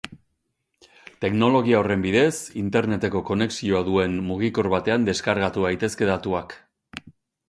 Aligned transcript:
Teknologia 1.25 1.81
horren 1.81 2.05
bidez, 2.05 2.33
interneteko 2.61 3.21
konexioa 3.27 3.81
duen 3.89 4.15
mugikor 4.31 4.71
batean 4.75 5.05
deskargatu 5.11 5.67
daitezke 5.67 6.09
datuak. 6.11 6.57